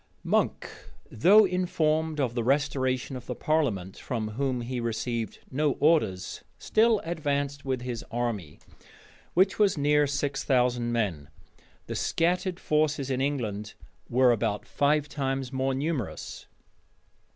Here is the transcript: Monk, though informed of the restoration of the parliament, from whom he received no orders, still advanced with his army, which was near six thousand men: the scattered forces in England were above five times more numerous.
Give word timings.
Monk, 0.23 0.67
though 1.11 1.45
informed 1.45 2.19
of 2.19 2.33
the 2.33 2.43
restoration 2.43 3.15
of 3.15 3.27
the 3.27 3.35
parliament, 3.35 3.97
from 3.99 4.29
whom 4.29 4.61
he 4.61 4.79
received 4.79 5.37
no 5.51 5.73
orders, 5.73 6.43
still 6.57 6.99
advanced 7.05 7.65
with 7.65 7.83
his 7.83 8.03
army, 8.09 8.57
which 9.35 9.59
was 9.59 9.77
near 9.77 10.07
six 10.07 10.43
thousand 10.43 10.91
men: 10.91 11.29
the 11.85 11.93
scattered 11.93 12.59
forces 12.59 13.11
in 13.11 13.21
England 13.21 13.75
were 14.09 14.31
above 14.31 14.65
five 14.65 15.07
times 15.07 15.53
more 15.53 15.75
numerous. 15.75 16.47